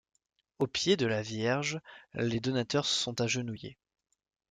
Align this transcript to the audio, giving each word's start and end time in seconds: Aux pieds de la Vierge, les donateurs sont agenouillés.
Aux 0.57 0.65
pieds 0.65 0.97
de 0.97 1.05
la 1.05 1.21
Vierge, 1.21 1.79
les 2.15 2.39
donateurs 2.39 2.87
sont 2.87 3.21
agenouillés. 3.21 3.77